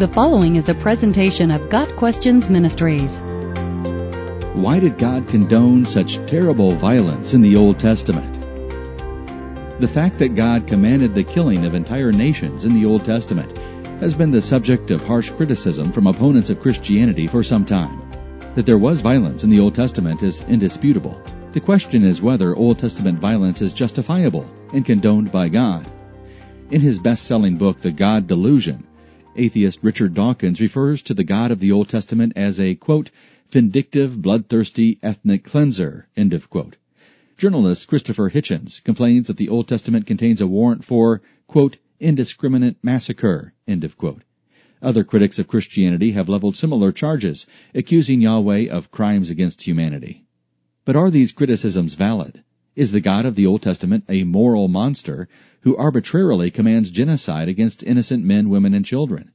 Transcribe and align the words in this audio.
The 0.00 0.08
following 0.08 0.56
is 0.56 0.70
a 0.70 0.74
presentation 0.74 1.50
of 1.50 1.68
Got 1.68 1.94
Questions 1.96 2.48
Ministries. 2.48 3.20
Why 4.54 4.80
did 4.80 4.96
God 4.96 5.28
condone 5.28 5.84
such 5.84 6.16
terrible 6.26 6.72
violence 6.72 7.34
in 7.34 7.42
the 7.42 7.54
Old 7.54 7.78
Testament? 7.78 8.40
The 9.78 9.88
fact 9.88 10.16
that 10.16 10.36
God 10.36 10.66
commanded 10.66 11.12
the 11.12 11.22
killing 11.22 11.66
of 11.66 11.74
entire 11.74 12.12
nations 12.12 12.64
in 12.64 12.72
the 12.72 12.86
Old 12.86 13.04
Testament 13.04 13.54
has 14.00 14.14
been 14.14 14.30
the 14.30 14.40
subject 14.40 14.90
of 14.90 15.04
harsh 15.04 15.28
criticism 15.28 15.92
from 15.92 16.06
opponents 16.06 16.48
of 16.48 16.60
Christianity 16.60 17.26
for 17.26 17.44
some 17.44 17.66
time. 17.66 18.00
That 18.54 18.64
there 18.64 18.78
was 18.78 19.02
violence 19.02 19.44
in 19.44 19.50
the 19.50 19.60
Old 19.60 19.74
Testament 19.74 20.22
is 20.22 20.40
indisputable. 20.48 21.20
The 21.52 21.60
question 21.60 22.04
is 22.04 22.22
whether 22.22 22.56
Old 22.56 22.78
Testament 22.78 23.18
violence 23.18 23.60
is 23.60 23.74
justifiable 23.74 24.50
and 24.72 24.86
condoned 24.86 25.30
by 25.30 25.50
God. 25.50 25.86
In 26.70 26.80
his 26.80 26.98
best-selling 26.98 27.56
book, 27.56 27.80
The 27.80 27.92
God 27.92 28.26
Delusion, 28.26 28.86
Atheist 29.36 29.78
Richard 29.82 30.14
Dawkins 30.14 30.60
refers 30.60 31.02
to 31.02 31.14
the 31.14 31.22
God 31.22 31.52
of 31.52 31.60
the 31.60 31.70
Old 31.70 31.88
Testament 31.88 32.32
as 32.34 32.58
a, 32.58 32.74
quote, 32.74 33.10
vindictive, 33.48 34.20
bloodthirsty 34.20 34.98
ethnic 35.04 35.44
cleanser, 35.44 36.08
end 36.16 36.34
of 36.34 36.50
quote. 36.50 36.76
Journalist 37.36 37.86
Christopher 37.86 38.30
Hitchens 38.30 38.82
complains 38.82 39.28
that 39.28 39.36
the 39.36 39.48
Old 39.48 39.68
Testament 39.68 40.04
contains 40.04 40.40
a 40.40 40.48
warrant 40.48 40.84
for, 40.84 41.22
quote, 41.46 41.78
indiscriminate 42.00 42.76
massacre, 42.82 43.54
end 43.68 43.84
of 43.84 43.96
quote. 43.96 44.24
Other 44.82 45.04
critics 45.04 45.38
of 45.38 45.46
Christianity 45.46 46.10
have 46.12 46.28
leveled 46.28 46.56
similar 46.56 46.90
charges, 46.90 47.46
accusing 47.72 48.20
Yahweh 48.20 48.68
of 48.68 48.90
crimes 48.90 49.30
against 49.30 49.62
humanity. 49.62 50.24
But 50.84 50.96
are 50.96 51.10
these 51.10 51.30
criticisms 51.30 51.94
valid? 51.94 52.42
Is 52.76 52.92
the 52.92 53.00
God 53.00 53.26
of 53.26 53.34
the 53.34 53.46
Old 53.46 53.62
Testament 53.62 54.04
a 54.08 54.22
moral 54.22 54.68
monster 54.68 55.28
who 55.62 55.76
arbitrarily 55.76 56.52
commands 56.52 56.92
genocide 56.92 57.48
against 57.48 57.82
innocent 57.82 58.24
men, 58.24 58.48
women, 58.48 58.74
and 58.74 58.84
children? 58.84 59.32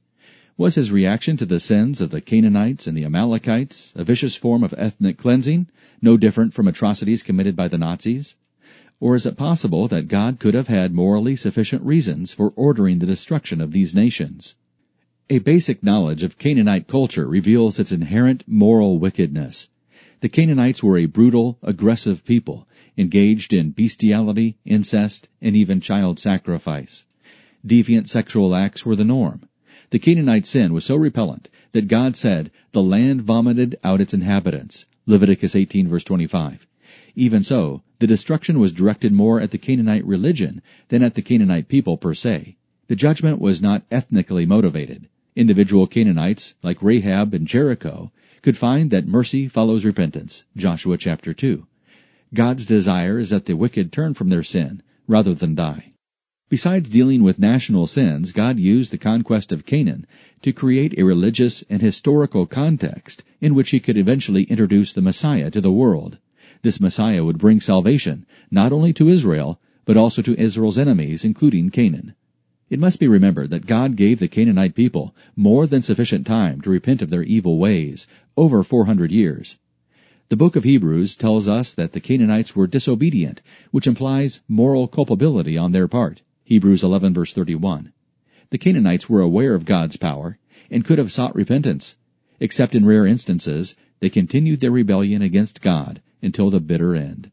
Was 0.56 0.76
his 0.76 0.90
reaction 0.90 1.36
to 1.36 1.44
the 1.44 1.60
sins 1.60 2.00
of 2.00 2.08
the 2.08 2.22
Canaanites 2.22 2.86
and 2.86 2.96
the 2.96 3.04
Amalekites 3.04 3.92
a 3.94 4.04
vicious 4.04 4.36
form 4.36 4.64
of 4.64 4.74
ethnic 4.78 5.18
cleansing, 5.18 5.66
no 6.00 6.16
different 6.16 6.54
from 6.54 6.66
atrocities 6.66 7.22
committed 7.22 7.54
by 7.54 7.68
the 7.68 7.76
Nazis? 7.76 8.36
Or 9.00 9.14
is 9.14 9.26
it 9.26 9.36
possible 9.36 9.86
that 9.88 10.08
God 10.08 10.38
could 10.38 10.54
have 10.54 10.68
had 10.68 10.94
morally 10.94 11.36
sufficient 11.36 11.82
reasons 11.82 12.32
for 12.32 12.54
ordering 12.56 13.00
the 13.00 13.06
destruction 13.06 13.60
of 13.60 13.72
these 13.72 13.94
nations? 13.94 14.54
A 15.28 15.40
basic 15.40 15.82
knowledge 15.82 16.22
of 16.22 16.38
Canaanite 16.38 16.88
culture 16.88 17.28
reveals 17.28 17.78
its 17.78 17.92
inherent 17.92 18.44
moral 18.46 18.98
wickedness. 18.98 19.68
The 20.20 20.30
Canaanites 20.30 20.82
were 20.82 20.96
a 20.96 21.04
brutal, 21.04 21.58
aggressive 21.62 22.24
people 22.24 22.66
engaged 22.96 23.52
in 23.52 23.70
bestiality, 23.70 24.56
incest, 24.64 25.28
and 25.42 25.54
even 25.54 25.80
child 25.80 26.18
sacrifice. 26.18 27.04
Deviant 27.66 28.08
sexual 28.08 28.54
acts 28.54 28.86
were 28.86 28.96
the 28.96 29.04
norm. 29.04 29.48
The 29.90 29.98
Canaanite 29.98 30.46
sin 30.46 30.72
was 30.72 30.84
so 30.84 30.96
repellent 30.96 31.48
that 31.72 31.88
God 31.88 32.16
said, 32.16 32.50
the 32.72 32.82
land 32.82 33.22
vomited 33.22 33.78
out 33.84 34.00
its 34.00 34.14
inhabitants. 34.14 34.86
Leviticus 35.06 35.54
18 35.54 35.88
verse 35.88 36.04
25. 36.04 36.66
Even 37.14 37.42
so, 37.42 37.82
the 37.98 38.06
destruction 38.06 38.58
was 38.58 38.72
directed 38.72 39.12
more 39.12 39.40
at 39.40 39.50
the 39.50 39.58
Canaanite 39.58 40.04
religion 40.04 40.62
than 40.88 41.02
at 41.02 41.14
the 41.14 41.22
Canaanite 41.22 41.68
people 41.68 41.96
per 41.96 42.14
se. 42.14 42.56
The 42.88 42.96
judgment 42.96 43.40
was 43.40 43.62
not 43.62 43.84
ethnically 43.90 44.46
motivated. 44.46 45.08
Individual 45.34 45.86
Canaanites, 45.86 46.54
like 46.62 46.82
Rahab 46.82 47.34
and 47.34 47.46
Jericho, 47.46 48.12
could 48.42 48.56
find 48.56 48.90
that 48.90 49.06
mercy 49.06 49.48
follows 49.48 49.84
repentance. 49.84 50.44
Joshua 50.56 50.96
chapter 50.96 51.34
2. 51.34 51.66
God's 52.36 52.66
desire 52.66 53.18
is 53.18 53.30
that 53.30 53.46
the 53.46 53.56
wicked 53.56 53.90
turn 53.90 54.12
from 54.12 54.28
their 54.28 54.42
sin 54.42 54.82
rather 55.08 55.32
than 55.32 55.54
die. 55.54 55.94
Besides 56.50 56.90
dealing 56.90 57.22
with 57.22 57.38
national 57.38 57.86
sins, 57.86 58.32
God 58.32 58.58
used 58.60 58.92
the 58.92 58.98
conquest 58.98 59.52
of 59.52 59.64
Canaan 59.64 60.06
to 60.42 60.52
create 60.52 60.98
a 60.98 61.04
religious 61.06 61.64
and 61.70 61.80
historical 61.80 62.44
context 62.44 63.24
in 63.40 63.54
which 63.54 63.70
he 63.70 63.80
could 63.80 63.96
eventually 63.96 64.42
introduce 64.42 64.92
the 64.92 65.00
Messiah 65.00 65.50
to 65.50 65.62
the 65.62 65.72
world. 65.72 66.18
This 66.60 66.78
Messiah 66.78 67.24
would 67.24 67.38
bring 67.38 67.58
salvation 67.58 68.26
not 68.50 68.70
only 68.70 68.92
to 68.92 69.08
Israel, 69.08 69.58
but 69.86 69.96
also 69.96 70.20
to 70.20 70.38
Israel's 70.38 70.76
enemies, 70.76 71.24
including 71.24 71.70
Canaan. 71.70 72.12
It 72.68 72.78
must 72.78 73.00
be 73.00 73.08
remembered 73.08 73.48
that 73.48 73.64
God 73.64 73.96
gave 73.96 74.18
the 74.18 74.28
Canaanite 74.28 74.74
people 74.74 75.16
more 75.36 75.66
than 75.66 75.80
sufficient 75.80 76.26
time 76.26 76.60
to 76.60 76.68
repent 76.68 77.00
of 77.00 77.08
their 77.08 77.22
evil 77.22 77.56
ways, 77.56 78.06
over 78.36 78.62
400 78.62 79.10
years. 79.10 79.56
The 80.28 80.36
book 80.36 80.56
of 80.56 80.64
Hebrews 80.64 81.14
tells 81.14 81.46
us 81.46 81.72
that 81.74 81.92
the 81.92 82.00
Canaanites 82.00 82.56
were 82.56 82.66
disobedient, 82.66 83.42
which 83.70 83.86
implies 83.86 84.40
moral 84.48 84.88
culpability 84.88 85.56
on 85.56 85.70
their 85.70 85.86
part. 85.86 86.22
Hebrews 86.42 86.82
11 86.82 87.14
verse 87.14 87.32
31. 87.32 87.92
The 88.50 88.58
Canaanites 88.58 89.08
were 89.08 89.20
aware 89.20 89.54
of 89.54 89.64
God's 89.64 89.96
power 89.96 90.38
and 90.68 90.84
could 90.84 90.98
have 90.98 91.12
sought 91.12 91.36
repentance. 91.36 91.94
Except 92.40 92.74
in 92.74 92.84
rare 92.84 93.06
instances, 93.06 93.76
they 94.00 94.10
continued 94.10 94.58
their 94.58 94.72
rebellion 94.72 95.22
against 95.22 95.62
God 95.62 96.02
until 96.20 96.50
the 96.50 96.58
bitter 96.58 96.96
end. 96.96 97.30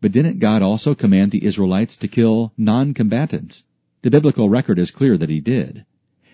But 0.00 0.12
didn't 0.12 0.38
God 0.38 0.62
also 0.62 0.94
command 0.94 1.32
the 1.32 1.44
Israelites 1.44 1.98
to 1.98 2.08
kill 2.08 2.54
non-combatants? 2.56 3.64
The 4.00 4.10
biblical 4.10 4.48
record 4.48 4.78
is 4.78 4.90
clear 4.90 5.18
that 5.18 5.28
he 5.28 5.40
did. 5.40 5.84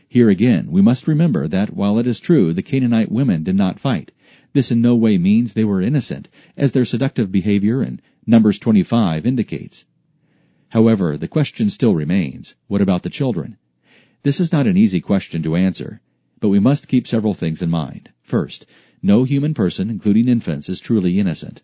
Here 0.08 0.30
again, 0.30 0.70
we 0.70 0.80
must 0.80 1.08
remember 1.08 1.48
that 1.48 1.74
while 1.74 1.98
it 1.98 2.06
is 2.06 2.20
true 2.20 2.52
the 2.52 2.62
Canaanite 2.62 3.10
women 3.10 3.42
did 3.42 3.56
not 3.56 3.80
fight, 3.80 4.12
this 4.52 4.70
in 4.70 4.80
no 4.80 4.94
way 4.94 5.18
means 5.18 5.52
they 5.52 5.64
were 5.64 5.80
innocent, 5.80 6.28
as 6.56 6.72
their 6.72 6.84
seductive 6.84 7.32
behavior 7.32 7.82
in 7.82 8.00
Numbers 8.26 8.58
25 8.58 9.24
indicates. 9.24 9.84
However, 10.68 11.16
the 11.16 11.28
question 11.28 11.70
still 11.70 11.94
remains, 11.94 12.54
what 12.66 12.80
about 12.80 13.02
the 13.02 13.10
children? 13.10 13.56
This 14.22 14.40
is 14.40 14.52
not 14.52 14.66
an 14.66 14.76
easy 14.76 15.00
question 15.00 15.42
to 15.42 15.56
answer, 15.56 16.00
but 16.38 16.48
we 16.48 16.58
must 16.58 16.88
keep 16.88 17.06
several 17.06 17.34
things 17.34 17.62
in 17.62 17.70
mind. 17.70 18.10
First, 18.22 18.66
no 19.02 19.24
human 19.24 19.54
person, 19.54 19.90
including 19.90 20.28
infants, 20.28 20.68
is 20.68 20.80
truly 20.80 21.18
innocent. 21.18 21.62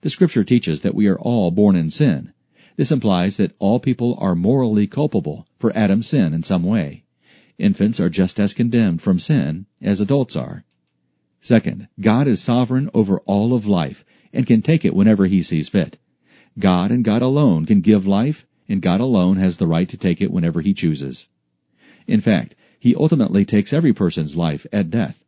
The 0.00 0.10
scripture 0.10 0.44
teaches 0.44 0.80
that 0.80 0.94
we 0.94 1.06
are 1.06 1.18
all 1.18 1.50
born 1.50 1.76
in 1.76 1.90
sin. 1.90 2.32
This 2.76 2.90
implies 2.90 3.36
that 3.36 3.54
all 3.58 3.78
people 3.78 4.16
are 4.18 4.34
morally 4.34 4.86
culpable 4.86 5.46
for 5.58 5.76
Adam's 5.76 6.06
sin 6.06 6.32
in 6.32 6.42
some 6.42 6.62
way. 6.62 7.04
Infants 7.58 8.00
are 8.00 8.08
just 8.08 8.40
as 8.40 8.54
condemned 8.54 9.02
from 9.02 9.18
sin 9.18 9.66
as 9.82 10.00
adults 10.00 10.34
are. 10.34 10.64
Second, 11.40 11.88
God 11.98 12.26
is 12.26 12.40
sovereign 12.42 12.90
over 12.92 13.20
all 13.20 13.54
of 13.54 13.66
life 13.66 14.04
and 14.32 14.46
can 14.46 14.62
take 14.62 14.84
it 14.84 14.94
whenever 14.94 15.26
he 15.26 15.42
sees 15.42 15.68
fit. 15.68 15.98
God 16.58 16.90
and 16.90 17.04
God 17.04 17.22
alone 17.22 17.64
can 17.64 17.80
give 17.80 18.06
life, 18.06 18.46
and 18.68 18.82
God 18.82 19.00
alone 19.00 19.36
has 19.38 19.56
the 19.56 19.66
right 19.66 19.88
to 19.88 19.96
take 19.96 20.20
it 20.20 20.30
whenever 20.30 20.60
he 20.60 20.74
chooses. 20.74 21.28
In 22.06 22.20
fact, 22.20 22.54
he 22.78 22.94
ultimately 22.94 23.44
takes 23.44 23.72
every 23.72 23.92
person's 23.92 24.36
life 24.36 24.66
at 24.72 24.90
death. 24.90 25.24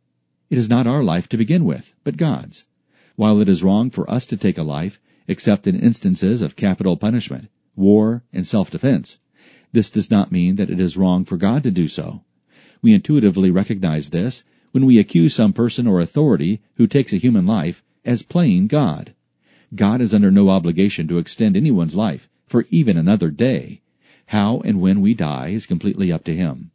It 0.49 0.57
is 0.57 0.69
not 0.69 0.87
our 0.87 1.03
life 1.03 1.27
to 1.29 1.37
begin 1.37 1.65
with, 1.65 1.93
but 2.03 2.17
God's. 2.17 2.65
While 3.15 3.41
it 3.41 3.49
is 3.49 3.63
wrong 3.63 3.89
for 3.89 4.09
us 4.09 4.25
to 4.27 4.37
take 4.37 4.57
a 4.57 4.63
life, 4.63 4.99
except 5.27 5.67
in 5.67 5.79
instances 5.79 6.41
of 6.41 6.55
capital 6.55 6.95
punishment, 6.95 7.49
war, 7.75 8.23
and 8.31 8.45
self-defense, 8.45 9.17
this 9.71 9.89
does 9.89 10.11
not 10.11 10.31
mean 10.31 10.57
that 10.57 10.69
it 10.69 10.79
is 10.79 10.97
wrong 10.97 11.25
for 11.25 11.37
God 11.37 11.63
to 11.63 11.71
do 11.71 11.87
so. 11.87 12.23
We 12.81 12.93
intuitively 12.93 13.49
recognize 13.49 14.09
this 14.09 14.43
when 14.73 14.87
we 14.87 14.97
accuse 14.97 15.35
some 15.35 15.53
person 15.53 15.85
or 15.85 16.01
authority 16.01 16.59
who 16.77 16.87
takes 16.87 17.13
a 17.13 17.17
human 17.17 17.45
life 17.45 17.83
as 18.03 18.23
playing 18.23 18.65
God. 18.65 19.13
God 19.75 20.01
is 20.01 20.15
under 20.15 20.31
no 20.31 20.49
obligation 20.49 21.07
to 21.07 21.19
extend 21.19 21.55
anyone's 21.55 21.95
life 21.95 22.27
for 22.47 22.65
even 22.71 22.97
another 22.97 23.29
day. 23.29 23.81
How 24.25 24.61
and 24.65 24.81
when 24.81 24.99
we 24.99 25.13
die 25.13 25.49
is 25.49 25.67
completely 25.67 26.11
up 26.11 26.23
to 26.23 26.35
Him. 26.35 26.71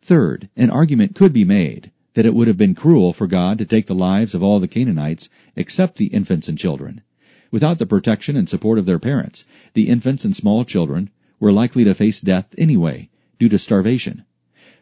Third, 0.00 0.48
an 0.56 0.70
argument 0.70 1.14
could 1.14 1.34
be 1.34 1.44
made 1.44 1.90
that 2.14 2.24
it 2.24 2.34
would 2.34 2.48
have 2.48 2.56
been 2.56 2.74
cruel 2.74 3.12
for 3.12 3.26
God 3.26 3.58
to 3.58 3.66
take 3.66 3.88
the 3.88 3.94
lives 3.94 4.34
of 4.34 4.42
all 4.42 4.58
the 4.58 4.66
Canaanites 4.66 5.28
except 5.54 5.96
the 5.96 6.06
infants 6.06 6.48
and 6.48 6.56
children. 6.56 7.02
Without 7.50 7.76
the 7.76 7.84
protection 7.84 8.36
and 8.38 8.48
support 8.48 8.78
of 8.78 8.86
their 8.86 8.98
parents, 8.98 9.44
the 9.74 9.90
infants 9.90 10.24
and 10.24 10.34
small 10.34 10.64
children 10.64 11.10
were 11.38 11.52
likely 11.52 11.84
to 11.84 11.94
face 11.94 12.20
death 12.20 12.54
anyway 12.56 13.10
due 13.38 13.50
to 13.50 13.58
starvation 13.58 14.24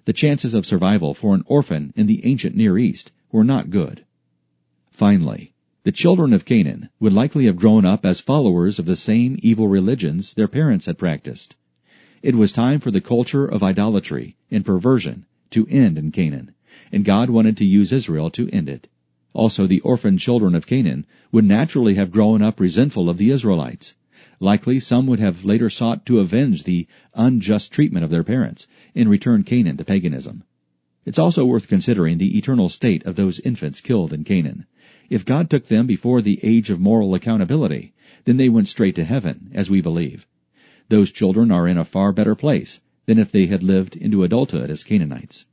the 0.05 0.13
chances 0.13 0.55
of 0.55 0.67
survival 0.67 1.15
for 1.15 1.35
an 1.35 1.45
orphan 1.47 1.93
in 1.97 2.07
the 2.07 2.25
ancient 2.25 2.57
Near 2.57 2.77
East 2.79 3.13
were 3.31 3.45
not 3.45 3.71
good. 3.71 4.05
Finally, 4.91 5.53
the 5.85 5.93
children 5.93 6.33
of 6.33 6.45
Canaan 6.45 6.89
would 7.01 7.13
likely 7.13 7.47
have 7.47 7.57
grown 7.57 7.85
up 7.85 8.07
as 8.07 8.21
followers 8.21 8.79
of 8.79 8.87
the 8.87 8.97
same 8.97 9.37
evil 9.43 9.69
religions 9.69 10.35
their 10.35 10.49
parents 10.49 10.87
had 10.87 10.99
practiced. 10.99 11.57
It 12.23 12.37
was 12.37 12.53
time 12.53 12.79
for 12.79 12.91
the 12.91 13.01
culture 13.01 13.45
of 13.45 13.63
idolatry 13.63 14.37
and 14.51 14.65
perversion 14.65 15.27
to 15.51 15.67
end 15.69 15.99
in 15.99 16.13
Canaan, 16.13 16.55
and 16.93 17.05
God 17.05 17.31
wanted 17.31 17.57
to 17.57 17.65
use 17.65 17.93
Israel 17.93 18.31
to 18.31 18.49
end 18.51 18.69
it. 18.69 18.89
Also, 19.35 19.67
the 19.67 19.81
orphan 19.81 20.19
children 20.19 20.55
of 20.55 20.67
Canaan 20.67 21.07
would 21.33 21.45
naturally 21.45 21.95
have 21.95 22.13
grown 22.13 22.43
up 22.43 22.61
resentful 22.61 23.11
of 23.11 23.19
the 23.19 23.31
Israelites, 23.31 23.95
Likely 24.43 24.81
some 24.81 25.07
would 25.07 25.21
have 25.21 25.45
later 25.45 25.71
sought 25.71 26.05
to 26.07 26.19
avenge 26.19 26.65
the 26.65 26.89
unjust 27.15 27.71
treatment 27.71 28.03
of 28.05 28.11
their 28.11 28.25
parents 28.25 28.67
and 28.93 29.09
return 29.09 29.45
Canaan 29.45 29.77
to 29.77 29.85
paganism. 29.85 30.43
It's 31.05 31.19
also 31.19 31.45
worth 31.45 31.69
considering 31.69 32.19
the 32.19 32.37
eternal 32.37 32.69
state 32.69 33.07
of 33.07 33.15
those 33.15 33.39
infants 33.39 33.81
killed 33.81 34.13
in 34.13 34.25
Canaan. 34.25 34.67
If 35.09 35.25
God 35.25 35.49
took 35.49 35.69
them 35.69 35.87
before 35.87 36.21
the 36.21 36.41
age 36.43 36.71
of 36.71 36.81
moral 36.81 37.15
accountability, 37.15 37.95
then 38.25 38.37
they 38.37 38.49
went 38.49 38.67
straight 38.67 38.97
to 38.97 39.05
heaven, 39.05 39.49
as 39.55 39.71
we 39.71 39.81
believe. 39.81 40.27
Those 40.89 41.13
children 41.13 41.53
are 41.53 41.69
in 41.69 41.79
a 41.79 41.85
far 41.85 42.13
better 42.13 42.35
place 42.35 42.81
than 43.07 43.21
if 43.21 43.31
they 43.31 43.47
had 43.47 43.63
lived 43.63 43.95
into 43.95 44.25
adulthood 44.25 44.71
as 44.71 44.83
Canaanites. 44.83 45.47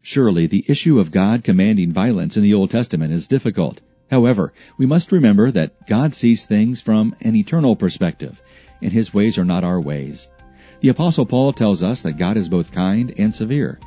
Surely 0.00 0.46
the 0.46 0.64
issue 0.66 0.98
of 0.98 1.10
God 1.10 1.44
commanding 1.44 1.92
violence 1.92 2.38
in 2.38 2.42
the 2.42 2.54
Old 2.54 2.70
Testament 2.70 3.12
is 3.12 3.26
difficult. 3.26 3.82
However, 4.10 4.52
we 4.78 4.86
must 4.86 5.12
remember 5.12 5.50
that 5.50 5.86
God 5.86 6.14
sees 6.14 6.44
things 6.44 6.80
from 6.80 7.14
an 7.20 7.36
eternal 7.36 7.76
perspective, 7.76 8.40
and 8.80 8.92
his 8.92 9.12
ways 9.12 9.38
are 9.38 9.44
not 9.44 9.64
our 9.64 9.80
ways. 9.80 10.28
The 10.80 10.88
apostle 10.88 11.26
Paul 11.26 11.52
tells 11.52 11.82
us 11.82 12.02
that 12.02 12.18
God 12.18 12.36
is 12.36 12.48
both 12.48 12.72
kind 12.72 13.12
and 13.18 13.34
severe. 13.34 13.78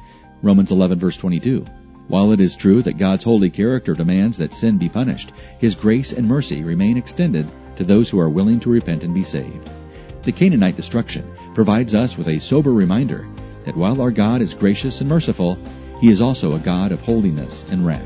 Romans 0.42 0.72
11 0.72 1.00
verse 1.00 1.18
22. 1.18 1.66
While 2.08 2.34
it 2.34 2.42
is 2.42 2.58
true 2.58 2.82
that 2.82 2.98
God's 2.98 3.24
holy 3.24 3.50
character 3.50 3.94
demands 3.94 4.38
that 4.38 4.54
sin 4.54 4.78
be 4.78 4.90
punished, 4.90 5.32
his 5.60 5.76
grace 5.76 6.12
and 6.12 6.28
mercy 6.28 6.64
remain 6.64 6.98
extended 6.98 7.48
to 7.78 7.84
those 7.84 8.10
who 8.10 8.20
are 8.20 8.30
willing 8.30 8.60
to 8.60 8.70
repent 8.70 9.04
and 9.04 9.14
be 9.14 9.24
saved. 9.24 9.70
The 10.24 10.32
Canaanite 10.32 10.76
destruction 10.76 11.24
provides 11.56 11.96
us 11.96 12.18
with 12.18 12.28
a 12.28 12.40
sober 12.40 12.74
reminder 12.74 13.28
that 13.64 13.78
while 13.78 14.02
our 14.02 14.12
God 14.12 14.42
is 14.42 14.54
gracious 14.54 15.00
and 15.00 15.10
merciful, 15.10 15.58
he 16.00 16.10
is 16.10 16.22
also 16.22 16.54
a 16.54 16.60
God 16.60 16.92
of 16.92 17.02
holiness 17.02 17.64
and 17.72 17.86
wrath. 17.86 18.06